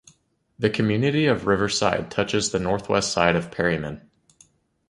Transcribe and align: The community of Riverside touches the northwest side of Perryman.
The 0.57 0.71
community 0.71 1.27
of 1.27 1.45
Riverside 1.45 2.09
touches 2.09 2.49
the 2.49 2.57
northwest 2.57 3.11
side 3.11 3.35
of 3.35 3.51
Perryman. 3.51 4.09